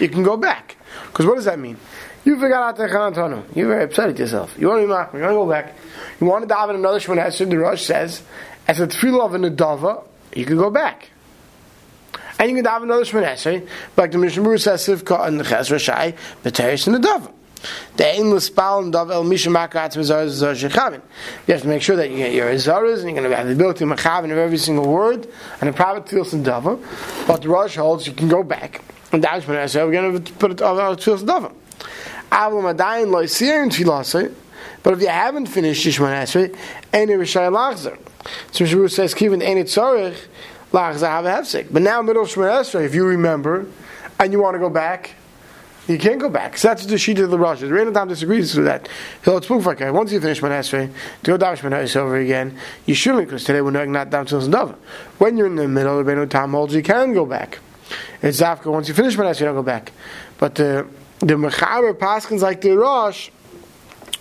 you 0.00 0.08
can 0.08 0.22
go 0.22 0.36
back. 0.36 0.76
Because 1.06 1.26
what 1.26 1.36
does 1.36 1.44
that 1.44 1.58
mean? 1.58 1.76
You 2.24 2.38
forgot 2.38 2.76
to 2.76 3.44
You're 3.54 3.68
very 3.68 3.84
upset 3.84 4.08
at 4.08 4.18
yourself. 4.18 4.54
You 4.58 4.68
want 4.68 4.82
to 4.82 4.86
be 4.86 4.92
machmir. 4.92 5.14
You 5.14 5.20
want 5.20 5.32
to 5.32 5.34
go 5.34 5.50
back. 5.50 5.74
You 6.20 6.26
want 6.26 6.48
to 6.48 6.54
daven 6.54 6.74
another 6.76 6.98
Shemon 6.98 7.24
Esrei, 7.24 7.50
the 7.50 7.58
Rosh 7.58 7.84
says, 7.84 8.22
as 8.66 8.80
a 8.80 8.86
tefillah 8.86 9.26
of 9.26 9.34
a 9.34 9.38
Nadava, 9.38 10.04
you 10.34 10.46
can 10.46 10.56
go 10.56 10.70
back. 10.70 11.10
And 12.38 12.50
you 12.50 12.56
can 12.56 12.64
daven 12.64 12.84
another 12.84 13.04
Shemon 13.04 13.26
Esrei, 13.26 13.68
like 13.96 14.12
the 14.12 14.18
Mishnah 14.18 14.58
says, 14.58 14.86
Sivka 14.86 15.26
and 15.26 15.38
the 15.38 15.44
Ches 15.44 15.68
Rashai, 15.68 16.16
B'teresh 16.42 16.86
and 16.86 17.04
Nadava. 17.04 17.30
The 17.96 18.40
spal 18.40 18.82
and 18.82 18.92
dav 18.92 19.10
el 19.10 19.24
misha 19.24 19.48
makaratz 19.48 19.96
mezarez 19.96 20.30
zar 20.30 20.54
shechavin. 20.54 21.00
You 21.46 21.54
have 21.54 21.62
to 21.62 21.68
make 21.68 21.82
sure 21.82 21.96
that 21.96 22.10
you 22.10 22.16
get 22.16 22.32
your 22.32 22.52
zaras 22.54 23.00
and 23.00 23.04
you're 23.04 23.20
going 23.20 23.30
to 23.30 23.36
have 23.36 23.46
the 23.46 23.52
ability 23.52 23.80
to 23.80 23.84
machavin 23.86 24.30
of 24.32 24.38
every 24.38 24.58
single 24.58 24.90
word 24.90 25.26
and 25.60 25.68
the 25.68 25.72
private 25.72 26.06
tefillas 26.06 26.32
and 26.32 26.44
dava. 26.44 26.82
But 27.26 27.42
the 27.42 27.48
Rosh 27.48 27.76
holds 27.76 28.06
you 28.06 28.12
can 28.12 28.28
go 28.28 28.42
back 28.42 28.82
and 29.12 29.22
daven 29.22 29.42
Shemon 29.42 29.64
Esrei. 29.64 29.86
We're 29.86 29.92
going 29.92 30.24
to 30.24 30.32
put 30.34 30.50
it 30.50 30.62
on 30.62 30.78
our 30.78 30.96
tefillas 30.96 31.20
and 31.20 31.28
dava. 31.28 31.52
Avum 32.30 32.74
adayin 32.74 33.10
lo 33.10 33.22
yisirin 33.22 33.70
tfilasei, 33.70 34.34
but 34.82 34.94
if 34.94 35.00
you 35.00 35.08
haven't 35.08 35.46
finished 35.46 35.86
Shishman 35.86 36.22
Esrei, 36.22 36.56
any 36.92 37.12
Rishai 37.12 37.50
Lachzer. 37.50 37.98
So 38.50 38.64
Shavu 38.64 38.90
says, 38.90 39.14
Kivin 39.14 39.42
any 39.42 39.64
tzorich, 39.64 40.16
Lachzer 40.72 41.08
have 41.08 41.24
a 41.26 41.28
hefsek. 41.28 41.68
But 41.70 41.82
now 41.82 42.02
middle 42.02 42.24
Shemar 42.24 42.60
Esrei, 42.60 42.84
if 42.84 42.94
you 42.94 43.04
remember, 43.04 43.66
and 44.18 44.32
you 44.32 44.40
want 44.40 44.54
to 44.54 44.58
go 44.58 44.70
back, 44.70 45.10
you 45.86 45.98
can't 45.98 46.18
go 46.18 46.28
back. 46.28 46.56
So 46.56 46.68
that's 46.68 46.86
the 46.86 46.98
sheet 46.98 47.18
of 47.18 47.30
the 47.30 47.38
Rosh. 47.38 47.60
The 47.60 47.66
Rebbeinu 47.66 47.92
Tam 47.92 48.08
disagrees 48.08 48.56
with 48.56 48.64
that. 48.66 48.88
He'll 49.24 49.42
speak 49.42 49.64
like 49.64 49.80
once 49.92 50.12
you 50.12 50.20
finish 50.20 50.40
Manasre, 50.40 50.90
to 51.22 51.30
go 51.30 51.36
down 51.36 51.56
Manasre 51.56 51.96
over 51.96 52.16
again, 52.16 52.58
you 52.86 52.94
shouldn't, 52.94 53.26
because 53.26 53.44
today 53.44 53.60
we're 53.60 53.70
knowing 53.70 53.92
not 53.92 54.10
down 54.10 54.26
to 54.26 54.36
Dava. 54.36 54.76
When 55.18 55.36
you're 55.36 55.46
in 55.46 55.56
the 55.56 55.68
middle, 55.68 56.02
the 56.02 56.10
Rebbeinu 56.10 56.30
Tam 56.30 56.52
holds 56.52 56.74
you 56.74 56.82
can 56.82 57.12
go 57.12 57.26
back. 57.26 57.58
It's 58.22 58.40
Zafka, 58.40 58.72
once 58.72 58.88
you 58.88 58.94
finish 58.94 59.16
Manasre, 59.16 59.40
you 59.40 59.46
don't 59.46 59.56
go 59.56 59.62
back. 59.62 59.92
But 60.38 60.54
the, 60.54 60.86
the 61.20 61.34
Mechaber 61.34 61.92
Paskins 61.92 62.40
like 62.40 62.62
the 62.62 62.76
Rosh, 62.76 63.30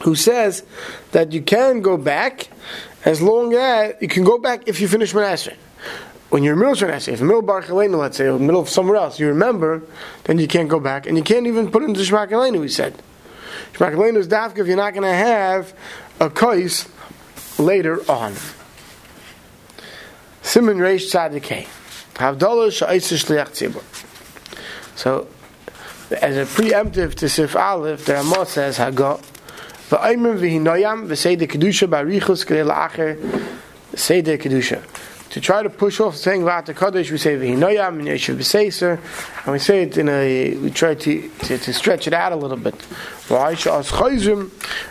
who 0.02 0.16
says 0.16 0.64
that 1.12 1.32
you 1.32 1.42
can 1.42 1.82
go 1.82 1.96
back 1.96 2.50
as 3.06 3.22
long 3.22 3.54
as 3.54 3.96
you 4.02 4.08
can 4.08 4.24
go 4.24 4.38
back 4.38 4.68
if 4.68 4.82
you 4.82 4.88
finish 4.88 5.14
Manasre 5.14 5.56
when 6.34 6.42
you're 6.42 6.54
in 6.54 6.60
the 6.60 6.66
middle 6.66 6.90
Shemar 6.90 7.08
if 7.08 7.20
the 7.20 7.26
middle 7.26 7.44
Baruch 7.44 7.70
let's 7.70 8.18
say, 8.18 8.26
or 8.26 8.40
middle 8.40 8.62
of 8.62 8.68
somewhere 8.68 8.98
else, 8.98 9.20
you 9.20 9.28
remember, 9.28 9.84
then 10.24 10.40
you 10.40 10.48
can't 10.48 10.68
go 10.68 10.80
back, 10.80 11.06
and 11.06 11.16
you 11.16 11.24
can't 11.24 11.46
even 11.46 11.70
put 11.70 11.84
into 11.84 12.00
Elenu, 12.00 12.64
he 12.64 12.70
said. 12.70 13.00
Elenu 13.76 14.18
is 14.18 14.28
dafka 14.28 14.58
if 14.58 14.66
you're 14.66 14.76
not 14.76 14.96
going 14.96 15.04
to 15.04 15.14
have 15.14 15.76
a 16.20 16.32
kais 16.32 16.90
later 17.60 18.00
on. 18.10 18.34
Simon 20.42 20.80
Reish 20.80 21.12
Tzadikei. 21.12 21.68
Havdalah 22.16 22.72
Sha'is 22.72 23.14
Shliach 23.14 23.50
Tzibur. 23.50 23.84
So, 24.98 25.28
as 26.20 26.36
a 26.36 26.46
preemptive 26.46 27.14
to 27.14 27.30
Sif 27.30 27.56
Aleph, 27.56 28.06
the 28.06 28.16
Ramah 28.16 28.48
says, 28.48 28.80
Hagot, 28.80 29.22
V'ayim 29.90 30.40
v'hinoyam 30.40 31.06
v'sei 31.06 31.38
kedusha 31.38 31.88
barichus 31.88 32.44
k'dei 32.44 32.66
la'acher 32.68 33.60
seder 33.96 34.40
kedusha 34.40 34.82
to 35.33 35.41
try 35.41 35.63
to 35.63 35.71
push 35.71 36.01
off 36.01 36.17
saying 36.17 36.43
Vata 36.43 36.75
Kaddish, 36.75 37.11
we 37.11 37.19
say 37.19 37.37
Vihinoyam 37.37 37.99
and 37.99 38.09
Yeshiv 38.09 38.37
B'Seiser, 38.37 38.99
and 39.45 39.53
we 39.53 39.59
say 39.59 39.83
it 39.83 39.99
in 39.99 40.09
a, 40.09 40.57
we 40.57 40.71
try 40.71 40.95
to, 40.95 41.29
to, 41.29 41.59
to 41.59 41.73
stretch 41.73 42.07
it 42.07 42.15
out 42.15 42.33
a 42.33 42.37
little 42.37 42.57
bit. 42.57 42.75
V'Aisha 43.29 43.79
As 43.79 43.91
Chayzim 43.91 44.49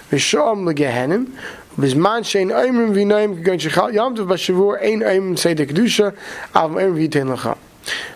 V'Sham 0.09 0.65
L'Gehenim, 0.65 1.35
בזמן 1.79 2.23
שאין 2.23 2.51
איימרים 2.51 2.91
וינאים 2.93 3.35
כגון 3.35 3.59
שחל 3.59 3.89
ים 3.93 4.15
טוב 4.15 4.29
בשבוע 4.33 4.77
אין 4.77 5.03
איימרים 5.03 5.37
סיידר 5.37 5.65
קדושה 5.65 6.09
אבל 6.55 6.79
איימרים 6.79 6.95
וייתן 6.95 7.27
לך 7.27 7.49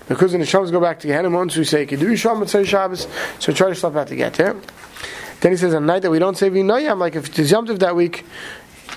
because 0.10 0.32
the 0.34 0.38
Neshams 0.38 0.72
go 0.72 0.82
back 0.82 1.00
to 1.00 1.08
Gehenna 1.08 1.30
once 1.30 1.56
we 1.56 1.64
say 1.64 1.86
Kedusha 1.86 2.32
on 2.32 2.40
Mitzvah 2.42 2.66
Shabbos 2.66 3.08
so 3.40 3.54
try 3.54 3.70
to 3.70 3.76
stop 3.76 3.96
out 3.96 4.08
to 4.08 4.16
get 4.16 4.34
there 4.34 4.56
then 5.40 5.52
he 5.52 5.58
says 5.58 5.74
on 5.74 5.86
night 5.86 6.02
that 6.02 6.12
we 6.12 6.20
don't 6.20 6.38
say 6.38 6.50
Vinoyam 6.50 6.98
like 6.98 7.16
if 7.16 7.40
it's 7.40 7.52
Yom 7.52 7.66
Tov 7.68 7.80
that 7.80 7.96
week 7.96 8.26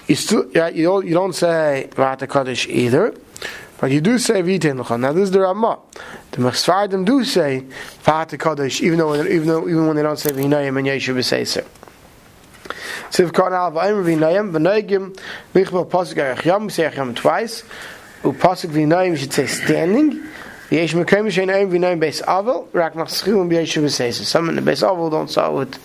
you 0.09 0.15
still 0.15 0.49
yeah, 0.53 0.69
you 0.69 0.83
don't 0.85 1.05
you 1.05 1.13
don't 1.13 1.33
say 1.33 1.87
Vata 1.91 2.27
Kaddish 2.27 2.67
either, 2.67 3.13
but 3.79 3.91
you 3.91 4.01
do 4.01 4.17
say 4.17 4.41
Vitin 4.41 4.83
Lachon. 4.83 5.01
Now 5.01 5.13
this 5.13 5.25
is 5.25 5.31
the 5.31 5.41
Ramah. 5.41 5.79
The 6.31 6.37
Mechsfardim 6.37 7.05
do 7.05 7.23
say 7.23 7.65
Vata 8.03 8.39
Kaddish, 8.39 8.81
even 8.81 8.97
though 8.97 9.15
even 9.23 9.47
though 9.47 9.69
even 9.69 9.85
when 9.85 9.95
they 9.95 10.01
don't 10.01 10.17
say 10.17 10.31
Vinayim 10.31 10.79
and 10.79 10.87
Yeshu 10.87 11.45
so. 11.45 11.63
Siv 13.11 13.33
Kan 13.33 13.53
Al 13.53 13.71
Vayim 13.71 14.03
Vinayim 14.03 14.51
V'Noigim 14.51 15.19
Michbel 15.53 15.87
Pasuk 15.87 16.17
Erech 16.17 16.43
Yom 16.43 16.65
we 16.65 16.71
say 16.71 16.91
Yom 16.95 17.13
twice. 17.13 17.63
U 18.23 18.33
Pasuk 18.33 18.71
Vinayim 18.71 19.15
should 19.15 19.31
say 19.31 19.45
standing. 19.45 20.23
Yesh 20.71 20.93
Mekem 20.93 21.27
Shein 21.27 21.49
Ayim 21.49 21.69
Vinayim 21.69 21.99
Beis 21.99 22.23
Avel 22.23 22.67
Rak 22.73 22.93
Machschilim 22.93 23.49
Yeshu 23.49 23.83
B'Seiser. 23.83 24.23
Some 24.23 24.49
in 24.49 24.55
the 24.55 24.61
Beis 24.61 24.81
Avel 24.81 25.11
don't 25.11 25.29
start 25.29 25.53
with 25.53 25.79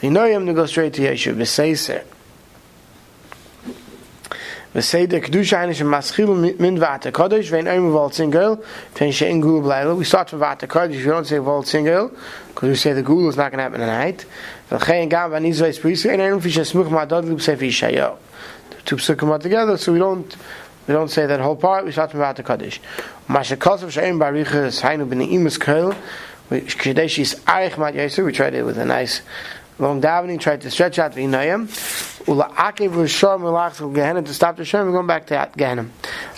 Vinayim 0.00 0.46
to 0.46 0.54
go 0.54 0.64
straight 0.64 0.94
to 0.94 1.02
Yeshu 1.02 1.34
B'Seiser. 1.34 2.04
V'seder 4.74 5.20
kedusha 5.20 5.58
eine 5.58 5.74
shem 5.74 5.86
maschil 5.88 6.58
min 6.58 6.78
vata 6.78 7.12
kodesh 7.12 7.50
vein 7.50 7.66
oim 7.66 7.92
v'ol 7.92 8.10
tzingel 8.10 8.58
ten 8.94 9.12
she'en 9.12 9.38
gul 9.38 9.60
b'leila 9.60 9.94
we 9.94 10.02
start 10.02 10.30
from 10.30 10.40
vata 10.40 10.66
kodesh 10.66 10.96
we 10.96 11.04
don't 11.04 11.26
say 11.26 11.36
v'ol 11.36 11.62
tzingel 11.62 12.10
because 12.48 12.68
we 12.70 12.74
say 12.74 12.94
the 12.94 13.02
gul 13.02 13.28
is 13.28 13.36
not 13.36 13.50
going 13.50 13.58
to 13.58 13.64
happen 13.64 13.80
tonight. 13.80 14.24
V'chein 14.70 15.10
gam 15.10 15.30
v'nizvei 15.30 15.78
sprisi 15.78 16.10
and 16.10 16.22
oim 16.22 16.40
fish 16.40 16.56
smuch 16.56 16.88
ma'adod 16.88 17.28
lub 17.28 17.40
sefi 17.40 17.68
shayo 17.68 18.16
two 18.86 18.96
psukim 18.96 19.28
are 19.28 19.38
together 19.38 19.76
so 19.76 19.92
we 19.92 19.98
don't 19.98 20.36
we 20.88 20.94
don't 20.94 21.10
say 21.10 21.26
that 21.26 21.38
whole 21.38 21.56
part 21.56 21.84
we 21.84 21.92
start 21.92 22.10
from 22.10 22.20
vata 22.20 22.42
kodesh 22.42 22.78
masha 23.28 23.58
kosav 23.58 23.90
she'en 23.90 24.18
barichas 24.18 24.80
hainu 24.80 25.06
b'nei 25.06 25.32
imus 25.32 25.60
kol 25.60 25.94
kadesh 26.78 27.18
is 27.18 27.34
arich 27.46 27.76
mat 27.76 27.92
yesu 27.92 28.24
we 28.24 28.32
tried 28.32 28.54
it 28.54 28.62
with 28.62 28.78
a 28.78 28.86
nice 28.86 29.20
long 29.78 30.00
davening, 30.00 30.38
tried 30.38 30.60
to 30.60 30.70
stretch 30.70 30.98
out 30.98 31.12
the 31.14 31.22
inayim. 31.22 31.68
Ula 32.26 32.48
akev 32.50 32.90
rishor 32.90 33.38
melach 33.40 33.76
to 33.76 33.92
Gehenna 33.92 34.22
to 34.22 34.32
stop 34.32 34.56
the 34.56 34.64
Shem, 34.64 34.86
we're 34.86 34.92
going 34.92 35.06
back 35.08 35.26
to 35.26 35.50
Gehenna. 35.56 35.86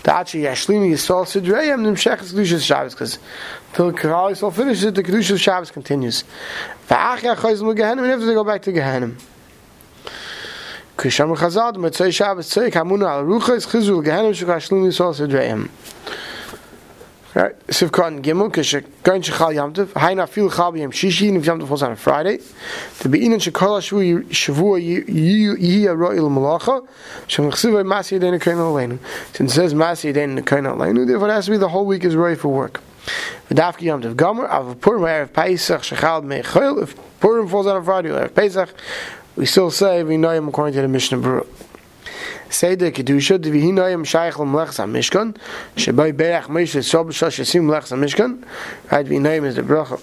The 0.02 0.16
achi 0.16 0.42
yashlimi 0.42 0.90
yisol 0.90 1.26
sidreyam 1.26 1.82
nimshech 1.82 2.18
kedushas 2.18 2.64
Shabbos, 2.64 2.94
because 2.94 3.18
till 3.74 3.92
Kral 3.92 4.30
Yisrael 4.30 4.52
finishes 4.52 4.84
it, 4.84 4.94
the 4.94 5.02
kedushas 5.02 5.38
Shabbos 5.40 5.70
continues. 5.70 6.24
V'ach 6.88 7.18
yachayz 7.18 7.76
Gehenna, 7.76 8.00
we 8.00 8.08
have 8.08 8.20
to 8.20 8.26
go 8.32 8.44
back 8.44 8.62
to 8.62 8.72
Gehenna. 8.72 9.12
Kisham 10.96 11.36
Chazal, 11.36 11.76
Mitzvah 11.76 12.10
Shabbos 12.10 12.48
Tzeik, 12.48 12.72
Hamuna 12.72 13.10
al 13.10 13.24
Ruchas, 13.24 13.66
Chizul 13.66 14.02
Gehenna, 14.02 14.30
Shukashlim 14.30 14.86
Yisol 14.86 15.14
sidreyam. 15.14 15.68
Right, 17.34 17.66
Sivkot 17.66 18.22
Gimel, 18.22 18.48
Kishe 18.52 18.84
Gain 19.02 19.20
Shechal 19.20 19.52
Yamtiv, 19.56 19.86
Haina 19.86 20.28
Fil 20.28 20.48
Chal 20.48 20.72
B'Yam 20.72 20.92
Shishi, 20.92 21.26
and 21.26 21.36
if 21.38 21.42
Yamtiv 21.42 21.66
falls 21.66 21.82
on 21.82 21.90
a 21.90 21.96
Friday, 21.96 22.38
to 23.00 23.08
be 23.08 23.18
Inan 23.18 23.40
Shekol 23.40 23.80
Shavua 23.80 24.24
Shavua 24.26 24.80
Yiyah 24.80 25.96
Ro'il 25.96 26.30
Malacha, 26.30 26.86
Shem 27.26 27.50
Chsiva 27.50 27.84
Masi 27.84 28.20
Yedin 28.20 28.40
Kain 28.40 28.54
Aleinu. 28.54 29.00
Since 29.32 29.50
it 29.50 29.54
says 29.56 29.74
Masi 29.74 30.14
Yedin 30.14 30.46
Kain 30.46 30.62
Aleinu, 30.62 31.08
therefore 31.08 31.28
it 31.28 31.32
has 31.32 31.46
to 31.46 31.50
be 31.50 31.56
the 31.56 31.70
whole 31.70 31.86
week 31.86 32.04
is 32.04 32.14
ready 32.14 32.36
for 32.36 32.50
work. 32.50 32.80
V'davki 33.48 33.88
Yamtiv 33.88 34.14
Gomer, 34.14 34.46
Av 34.46 34.80
Purim 34.80 35.02
Erev 35.02 35.32
Pesach 35.32 35.80
Shechal 35.80 36.22
Mechol, 36.22 36.84
if 36.84 36.94
Purim 37.18 37.48
falls 37.48 37.66
on 37.66 37.76
a 37.78 37.82
Friday, 37.82 38.10
Erev 38.10 38.32
Pesach, 38.32 38.72
we 39.34 39.44
still 39.44 39.72
say 39.72 40.04
we 40.04 40.16
know 40.16 40.30
him 40.30 40.46
according 40.46 40.74
to 40.74 40.82
the 40.82 40.86
Mishnah 40.86 41.18
Berurah. 41.18 41.48
Seder 42.48 42.90
Kedusha, 42.90 43.38
Divihinoyim 43.38 44.04
Shaykh 44.04 44.38
L'Melechs 44.38 44.78
HaMishkan, 44.78 45.36
Shebay 45.76 46.16
Beach 46.16 46.48
Moshe 46.48 46.82
Sob 46.84 47.08
Shosh 47.08 47.40
Yasim 47.40 47.64
Melechs 47.64 47.92
HaMishkan, 47.92 48.44
right, 48.90 49.06
Divihinoyim 49.06 49.44
is 49.44 49.56
the 49.56 49.62
bracha. 49.62 50.00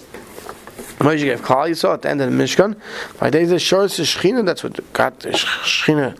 Moshe 0.98 1.22
gave 1.22 1.40
Klal 1.40 1.70
Yisrael 1.70 1.94
at 1.94 2.02
the 2.02 2.10
end 2.10 2.20
of 2.20 2.30
the 2.30 2.36
Mishkan, 2.36 2.76
by 3.18 3.30
days 3.30 3.50
of 3.50 3.60
Shores 3.60 3.98
Shechina, 3.98 4.44
that's 4.44 4.62
what 4.62 4.92
got 4.92 5.20
the 5.20 5.30
Shechina 5.30 6.16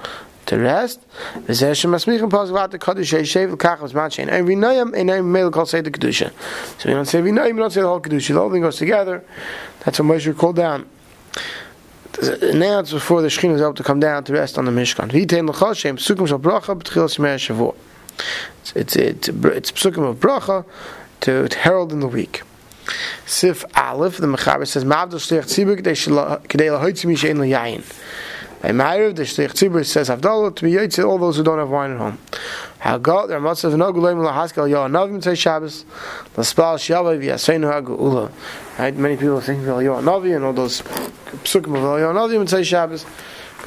to 0.47 0.59
rest. 0.59 1.01
V'zeh 1.35 1.75
Shem 1.75 1.93
Asmich 1.93 2.23
and 2.23 2.33
Pasuk 2.33 2.53
Vat 2.53 2.71
Kodesh 2.81 3.19
Yeshev 3.19 3.53
L'Kach 3.53 3.79
V'zman 3.79 4.11
Shein 4.11 4.33
Ein 4.33 4.45
V'noyim 4.47 4.97
Ein 4.97 5.11
Ein 5.11 5.31
Meil 5.31 5.51
Kol 5.51 5.67
Seder 5.67 5.91
Kedusha. 5.91 6.33
So 6.79 6.89
we 6.89 6.95
don't 6.95 7.05
say 7.05 7.21
V'noyim, 7.21 7.55
we 7.55 7.61
don't 7.61 7.71
say 7.71 7.81
the 7.81 7.87
whole 7.87 8.01
Kedusha, 8.01 8.35
the 8.35 8.41
whole 8.41 8.51
thing 8.51 8.63
goes 8.63 8.77
together. 8.77 9.25
That's 9.85 10.01
what 10.01 10.09
Moshe 10.09 10.37
called 10.37 10.57
down 10.57 10.89
it's 12.29 12.93
before 12.93 13.23
the 13.23 13.29
Shekhinah 13.29 13.55
is 13.55 13.61
able 13.61 13.75
to 13.75 13.83
come 13.83 14.01
down 14.01 14.25
to 14.25 14.33
rest 14.33 14.59
on 14.59 14.65
the 14.65 14.71
Mishkan. 14.71 15.13
It's 18.61 18.97
it's 18.97 19.29
it's 19.29 19.73
psukim 19.73 20.09
of 20.09 20.17
bracha 20.17 20.65
to, 21.21 21.49
to 21.49 21.59
herald 21.59 21.93
in 21.93 22.01
the 22.01 22.09
week. 22.09 22.43
Sif 23.27 23.65
Aleph, 23.77 24.19
the 24.19 24.27
Mechaber 24.27 24.67
says, 24.67 24.85
Ma'avdol 24.85 25.15
shliach 25.15 25.45
tzibur 25.45 25.81
k'dei 25.81 26.47
lahoitzi 26.47 27.07
mi 27.07 27.15
l'yayin. 27.15 27.83
By 28.61 28.71
Ma'ariv, 28.71 29.17
the 29.17 29.23
shliach 29.23 29.53
tzibur 29.53 29.85
says, 29.85 30.09
Avdallah, 30.09 30.55
to 30.93 31.03
all 31.03 31.19
those 31.19 31.37
who 31.37 31.43
don't 31.43 31.59
have 31.59 31.71
wine 31.71 31.93
at 31.93 31.99
home. 31.99 32.19
There 32.83 33.39
must 33.41 33.63
have 33.63 33.77
no 33.77 33.93
gulayim 33.93 34.19
lahaskel 34.29 34.69
yo 34.69 34.89
anavim 34.89 35.23
tzay 35.23 35.37
Shabbos, 35.37 35.85
l'spal 36.37 36.75
shavay 36.79 37.17
v'yaseinu 37.17 37.71
ha'gu'ula. 37.71 38.33
Right, 38.77 38.97
many 38.97 39.17
people 39.17 39.41
think 39.41 39.61
of 39.69 39.83
yo 39.83 39.95
anavi 39.95 40.35
and 40.35 40.45
all 40.45 40.53
those 40.53 40.83
psukim 40.83 41.77
of 41.77 42.01
yo 42.01 42.13
anavi 42.13 42.41
and 42.41 42.49
tzay 42.49 42.65
Shabbos. 42.65 43.07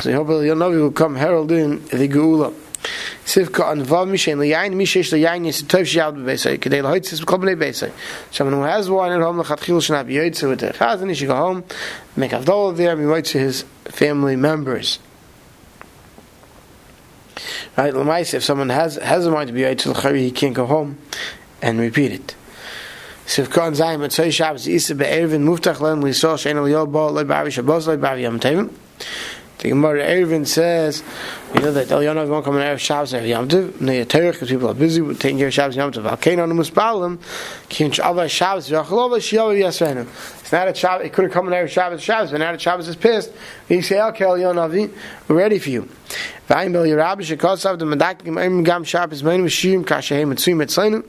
So 0.01 0.09
you 0.09 0.15
hope 0.17 0.27
yo 0.27 0.53
anavi 0.53 0.81
will 0.81 0.91
come 0.91 1.15
heralding 1.15 1.79
the 1.85 2.09
geula. 2.09 2.53
Sivka 3.23 3.71
an 3.71 3.85
vav 3.85 4.09
mishen 4.09 4.37
liyayin 4.37 4.73
mishesh 4.73 5.13
liyayin 5.13 5.45
yis 5.45 5.63
tov 5.63 5.83
shiyad 5.83 6.17
b'beisay 6.17 6.59
kedei 6.59 6.83
lahoitz 6.83 7.13
is 7.13 7.21
b'kol 7.21 7.39
b'nei 7.39 7.55
beisay. 7.55 7.91
Someone 8.31 8.55
who 8.55 8.63
has 8.63 8.89
wine 8.89 9.13
at 9.13 9.21
home 9.21 9.39
l'chatchil 9.39 9.77
shana 9.77 10.05
b'yoytze 10.05 10.49
with 10.49 10.59
the 10.59 10.67
chazan 10.71 11.07
he 11.07 11.15
should 11.15 11.29
go 11.29 11.35
home 11.37 11.63
make 12.17 12.31
avdol 12.31 12.75
there 12.75 12.97
be 12.97 13.21
to 13.21 13.39
his 13.39 13.63
family 13.85 14.35
members. 14.35 14.99
Right, 17.77 17.93
Lamais, 17.93 18.33
if 18.33 18.43
someone 18.43 18.69
has 18.69 18.95
has 18.95 19.25
a 19.25 19.31
mind 19.31 19.47
to 19.47 19.53
be 19.53 19.61
Yitzhak 19.61 19.97
L'chari, 19.97 20.21
he 20.21 20.31
can't 20.31 20.53
go 20.53 20.65
home 20.65 20.97
and 21.61 21.77
repeat 21.77 22.11
it. 22.11 22.35
Sivkon 23.25 23.75
Zayim, 23.75 23.99
Mitzvah 23.99 24.31
Shabbos, 24.31 24.65
Muftach 24.65 25.75
Shein 26.37 26.55
Al 26.55 26.65
Yol, 26.65 26.89
Bo, 26.89 27.09
Loi 27.09 27.49
Shabbos, 27.49 27.87
Loi 27.87 28.15
Yom. 28.15 28.39
The 29.59 29.69
Gemara 29.69 30.03
Eruvin 30.03 30.45
says, 30.45 31.01
you 31.53 31.61
know 31.61 31.71
that 31.71 31.87
Elyonav 31.87 32.27
won't 32.27 32.43
come 32.43 32.55
on 32.55 32.61
Erev 32.61 32.77
Shabbos 32.77 33.13
and 33.13 33.25
Yom 33.25 33.47
Tov, 33.47 33.79
and 33.79 33.87
the 33.87 34.05
Terech, 34.05 34.33
because 34.33 34.49
people 34.49 34.69
are 34.69 34.73
busy 34.73 35.01
with 35.01 35.19
taking 35.19 35.37
care 35.37 35.47
of 35.47 35.53
Shabbos 35.53 35.77
and 35.77 35.95
Yom 35.95 36.03
Tov. 36.03 36.17
Alkein 36.17 36.43
on 36.43 36.49
the 36.49 36.55
Muspalim, 36.55 37.19
Kin 37.69 37.89
Shabbat 37.89 38.29
Shabbos, 38.29 38.69
V'achalova 38.69 39.17
Shiyav 39.17 39.57
Yasvenu. 39.57 40.05
It's 40.41 40.51
not 40.51 40.67
a 40.67 40.75
Shabbos, 40.75 41.05
it 41.05 41.13
could 41.13 41.23
have 41.23 41.33
come 41.33 41.47
on 41.47 41.53
Erev 41.53 41.69
Shabbos, 41.69 42.03
Shabbos, 42.03 42.31
but 42.31 42.39
now 42.39 42.51
that 42.51 42.59
Shabbos 42.59 42.89
is 42.89 42.97
pissed, 42.97 43.31
he 43.69 43.81
say, 43.81 44.01
okay, 44.01 44.25
Elyonav, 44.25 44.91
we're 45.29 45.35
ready 45.35 45.57
for 45.57 45.69
you. 45.69 45.87
V'ayim 46.49 46.73
Bel 46.73 46.83
Yerabbi, 46.83 47.21
Shekosav, 47.21 47.79
the 47.79 47.85
Medakim, 47.85 48.37
Eim 48.37 48.63
Gam 48.65 48.83
Shabbos, 48.83 49.23
Meinu, 49.23 49.45
Shiyim, 49.45 49.85
Kashehem, 49.85 50.33
Mitzuyim, 50.33 50.63
Etzleinu, 50.63 51.03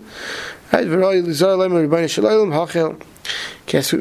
Right, 0.73 0.87
V'roi, 0.87 1.23
Lizar, 1.27 1.59
Lema, 1.59 1.87
Rebbeinu, 1.87 2.09
Shalom, 2.09 2.53
Hachel, 2.53 2.97
Okay, 3.69 3.83
so 3.83 3.97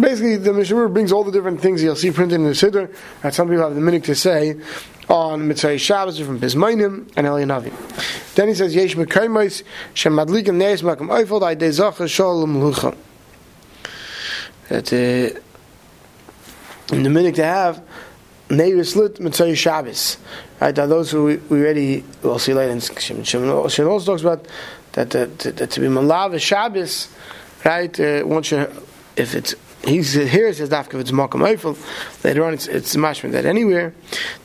basically, 0.00 0.36
the 0.36 0.52
Mishnah 0.52 0.88
brings 0.88 1.10
all 1.10 1.24
the 1.24 1.32
different 1.32 1.60
things 1.60 1.82
you'll 1.82 1.96
see 1.96 2.12
printed 2.12 2.36
in 2.36 2.44
the 2.44 2.50
Siddur 2.50 2.94
that 3.22 3.34
some 3.34 3.48
people 3.48 3.64
have 3.64 3.74
the 3.74 3.80
minute 3.80 4.04
to 4.04 4.14
say 4.14 4.54
on 5.08 5.48
Mitzvah 5.48 5.78
Shabbos 5.78 6.20
from 6.20 6.38
Bismainim 6.38 7.10
and 7.16 7.26
Eliyanavi. 7.26 8.34
Then 8.34 8.48
he 8.48 8.54
says, 8.54 8.74
Yesh 8.74 8.94
Mekaimais, 8.94 9.62
Shem 9.94 10.14
Neis 10.14 10.82
Makam 10.82 11.08
Eifel, 11.08 11.40
Dai 11.40 11.54
De 11.54 11.68
Zacha 11.68 12.08
Shalom 12.08 12.56
Lucha. 12.56 12.94
That 14.68 14.92
uh, 14.92 15.40
in 16.94 17.02
the 17.02 17.10
minute 17.10 17.34
to 17.36 17.44
have, 17.44 17.82
Nevis 18.50 18.94
Lit 18.94 19.20
Mitzvah 19.20 19.56
Shabbos. 19.56 20.18
Right, 20.60 20.74
those 20.74 21.10
who 21.10 21.24
we, 21.24 21.36
we 21.36 21.60
already, 21.60 22.04
we'll 22.22 22.38
see 22.38 22.54
later 22.54 22.72
in 22.72 23.24
Shimon 23.24 23.50
also 23.50 23.98
talks 23.98 24.22
about 24.22 24.46
that, 24.94 25.10
that, 25.10 25.38
that 25.38 25.70
to 25.70 25.80
be 25.80 25.86
malav 25.86 26.38
Shabbos, 26.40 27.08
right? 27.64 27.98
Uh, 27.98 28.22
once 28.24 28.50
you, 28.50 28.66
if 29.16 29.34
it's 29.34 29.54
he's 29.84 30.14
here 30.14 30.48
it 30.48 30.56
says 30.56 30.70
dafka 30.70 30.94
if 30.94 31.00
it's 31.00 31.10
makam 31.10 31.42
eifel. 31.42 31.76
Later 32.24 32.44
on, 32.44 32.54
it's 32.54 32.66
it's 32.66 32.96
mashman 32.96 33.32
that 33.32 33.44
anywhere, 33.44 33.94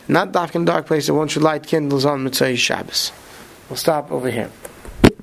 not 0.08 0.32
dafka 0.32 0.56
in 0.56 0.66
dark 0.66 0.86
place. 0.88 1.08
That 1.08 1.14
one 1.14 1.28
should 1.28 1.44
light 1.44 1.66
candles 1.66 2.06
on 2.06 2.24
mitzvah 2.24 2.56
Shabbos. 2.56 3.12
We'll 3.70 3.78
stop 3.78 4.12
over 4.12 4.30
here. 4.30 4.52